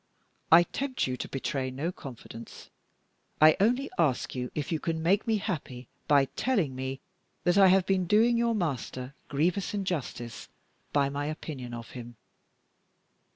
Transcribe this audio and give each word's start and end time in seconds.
I 0.51 0.63
tempt 0.63 1.05
you 1.05 1.15
to 1.17 1.29
betray 1.29 1.69
no 1.69 1.91
confidence 1.91 2.71
I 3.39 3.55
only 3.59 3.87
ask 3.99 4.33
you 4.33 4.49
if 4.55 4.71
you 4.71 4.79
can 4.79 5.03
make 5.03 5.27
me 5.27 5.37
happy 5.37 5.89
by 6.07 6.25
telling 6.35 6.75
me 6.75 7.01
that 7.43 7.55
I 7.59 7.67
have 7.67 7.85
been 7.85 8.07
doing 8.07 8.35
your 8.35 8.55
master 8.55 9.13
grievous 9.29 9.75
injustice 9.75 10.49
by 10.91 11.09
my 11.09 11.27
opinion 11.27 11.75
of 11.75 11.91
him? 11.91 12.15